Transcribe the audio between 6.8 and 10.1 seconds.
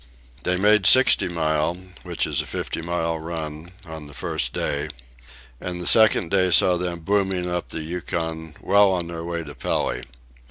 booming up the Yukon well on their way to Pelly.